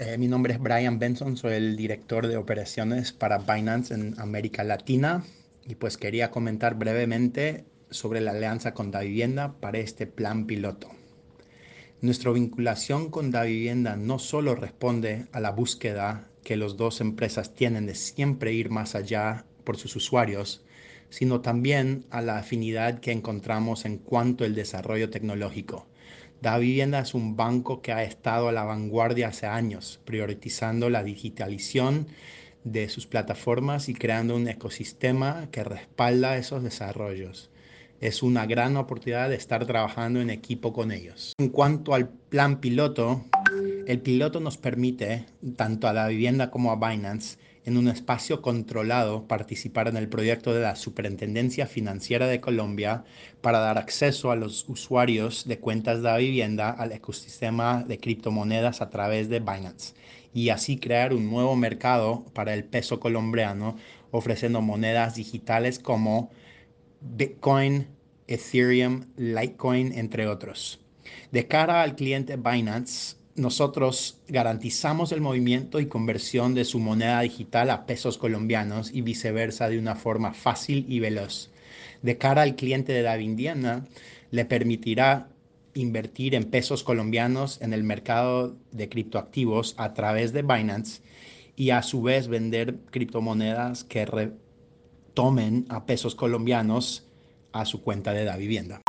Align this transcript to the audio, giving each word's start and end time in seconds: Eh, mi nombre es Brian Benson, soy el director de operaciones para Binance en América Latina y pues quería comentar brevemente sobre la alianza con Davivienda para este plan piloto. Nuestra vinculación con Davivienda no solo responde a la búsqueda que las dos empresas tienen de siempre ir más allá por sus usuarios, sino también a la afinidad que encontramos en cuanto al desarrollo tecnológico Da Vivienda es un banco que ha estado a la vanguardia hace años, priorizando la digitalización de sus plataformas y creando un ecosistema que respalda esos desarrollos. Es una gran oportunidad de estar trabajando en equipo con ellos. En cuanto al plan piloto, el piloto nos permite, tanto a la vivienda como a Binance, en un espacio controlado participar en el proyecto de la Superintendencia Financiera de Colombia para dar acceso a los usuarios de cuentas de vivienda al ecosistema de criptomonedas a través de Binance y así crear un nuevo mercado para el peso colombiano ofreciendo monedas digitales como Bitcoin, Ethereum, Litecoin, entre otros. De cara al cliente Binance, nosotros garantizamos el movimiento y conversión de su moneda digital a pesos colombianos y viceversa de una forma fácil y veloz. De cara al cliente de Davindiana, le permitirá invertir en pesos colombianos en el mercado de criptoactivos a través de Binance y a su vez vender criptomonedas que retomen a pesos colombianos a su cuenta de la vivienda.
Eh, 0.00 0.16
mi 0.16 0.28
nombre 0.28 0.52
es 0.52 0.60
Brian 0.60 1.00
Benson, 1.00 1.36
soy 1.36 1.54
el 1.54 1.76
director 1.76 2.28
de 2.28 2.36
operaciones 2.36 3.10
para 3.10 3.38
Binance 3.38 3.92
en 3.92 4.14
América 4.20 4.62
Latina 4.62 5.24
y 5.66 5.74
pues 5.74 5.96
quería 5.96 6.30
comentar 6.30 6.76
brevemente 6.76 7.64
sobre 7.90 8.20
la 8.20 8.30
alianza 8.30 8.74
con 8.74 8.92
Davivienda 8.92 9.54
para 9.58 9.78
este 9.78 10.06
plan 10.06 10.46
piloto. 10.46 10.88
Nuestra 12.00 12.30
vinculación 12.30 13.10
con 13.10 13.32
Davivienda 13.32 13.96
no 13.96 14.20
solo 14.20 14.54
responde 14.54 15.26
a 15.32 15.40
la 15.40 15.50
búsqueda 15.50 16.30
que 16.44 16.56
las 16.56 16.76
dos 16.76 17.00
empresas 17.00 17.54
tienen 17.54 17.86
de 17.86 17.96
siempre 17.96 18.52
ir 18.52 18.70
más 18.70 18.94
allá 18.94 19.46
por 19.64 19.78
sus 19.78 19.96
usuarios, 19.96 20.64
sino 21.10 21.40
también 21.40 22.04
a 22.10 22.20
la 22.20 22.38
afinidad 22.38 23.00
que 23.00 23.12
encontramos 23.12 23.84
en 23.84 23.98
cuanto 23.98 24.44
al 24.44 24.54
desarrollo 24.54 25.10
tecnológico 25.10 25.86
Da 26.40 26.56
Vivienda 26.58 27.00
es 27.00 27.14
un 27.14 27.36
banco 27.36 27.82
que 27.82 27.92
ha 27.92 28.04
estado 28.04 28.48
a 28.48 28.52
la 28.52 28.62
vanguardia 28.62 29.28
hace 29.28 29.46
años, 29.46 30.00
priorizando 30.04 30.88
la 30.88 31.02
digitalización 31.02 32.06
de 32.62 32.88
sus 32.88 33.06
plataformas 33.08 33.88
y 33.88 33.94
creando 33.94 34.36
un 34.36 34.46
ecosistema 34.46 35.48
que 35.50 35.64
respalda 35.64 36.36
esos 36.36 36.62
desarrollos. 36.62 37.50
Es 38.00 38.22
una 38.22 38.46
gran 38.46 38.76
oportunidad 38.76 39.28
de 39.28 39.34
estar 39.34 39.66
trabajando 39.66 40.20
en 40.20 40.30
equipo 40.30 40.72
con 40.72 40.92
ellos. 40.92 41.32
En 41.38 41.48
cuanto 41.48 41.92
al 41.92 42.08
plan 42.08 42.60
piloto, 42.60 43.24
el 43.88 44.00
piloto 44.00 44.38
nos 44.38 44.58
permite, 44.58 45.26
tanto 45.56 45.88
a 45.88 45.92
la 45.92 46.06
vivienda 46.06 46.52
como 46.52 46.70
a 46.70 46.76
Binance, 46.76 47.38
en 47.64 47.76
un 47.76 47.88
espacio 47.88 48.42
controlado 48.42 49.26
participar 49.26 49.88
en 49.88 49.96
el 49.96 50.08
proyecto 50.08 50.54
de 50.54 50.62
la 50.62 50.76
Superintendencia 50.76 51.66
Financiera 51.66 52.26
de 52.26 52.40
Colombia 52.40 53.04
para 53.40 53.58
dar 53.58 53.78
acceso 53.78 54.30
a 54.30 54.36
los 54.36 54.68
usuarios 54.68 55.46
de 55.46 55.58
cuentas 55.58 56.02
de 56.02 56.18
vivienda 56.18 56.70
al 56.70 56.92
ecosistema 56.92 57.84
de 57.84 57.98
criptomonedas 57.98 58.80
a 58.80 58.90
través 58.90 59.28
de 59.28 59.40
Binance 59.40 59.94
y 60.32 60.50
así 60.50 60.78
crear 60.78 61.12
un 61.12 61.28
nuevo 61.30 61.56
mercado 61.56 62.24
para 62.32 62.54
el 62.54 62.64
peso 62.64 63.00
colombiano 63.00 63.76
ofreciendo 64.10 64.62
monedas 64.62 65.14
digitales 65.14 65.78
como 65.78 66.30
Bitcoin, 67.00 67.86
Ethereum, 68.26 69.06
Litecoin, 69.16 69.92
entre 69.92 70.26
otros. 70.26 70.80
De 71.32 71.46
cara 71.46 71.82
al 71.82 71.94
cliente 71.94 72.36
Binance, 72.36 73.16
nosotros 73.38 74.18
garantizamos 74.28 75.12
el 75.12 75.20
movimiento 75.20 75.80
y 75.80 75.86
conversión 75.86 76.54
de 76.54 76.64
su 76.64 76.78
moneda 76.78 77.20
digital 77.20 77.70
a 77.70 77.86
pesos 77.86 78.18
colombianos 78.18 78.90
y 78.92 79.00
viceversa 79.00 79.68
de 79.68 79.78
una 79.78 79.94
forma 79.94 80.34
fácil 80.34 80.84
y 80.88 81.00
veloz. 81.00 81.50
De 82.02 82.18
cara 82.18 82.42
al 82.42 82.56
cliente 82.56 82.92
de 82.92 83.02
Davindiana, 83.02 83.86
le 84.30 84.44
permitirá 84.44 85.28
invertir 85.74 86.34
en 86.34 86.44
pesos 86.44 86.82
colombianos 86.82 87.60
en 87.62 87.72
el 87.72 87.84
mercado 87.84 88.56
de 88.72 88.88
criptoactivos 88.88 89.74
a 89.78 89.94
través 89.94 90.32
de 90.32 90.42
Binance 90.42 91.02
y 91.56 91.70
a 91.70 91.82
su 91.82 92.02
vez 92.02 92.28
vender 92.28 92.76
criptomonedas 92.90 93.84
que 93.84 94.06
retomen 94.06 95.66
a 95.68 95.86
pesos 95.86 96.14
colombianos 96.14 97.06
a 97.52 97.64
su 97.64 97.82
cuenta 97.82 98.12
de 98.12 98.24
la 98.24 98.36
vivienda. 98.36 98.80